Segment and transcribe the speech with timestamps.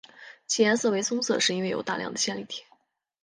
[0.47, 2.63] 其颜色为棕色是因为有大量的线粒体。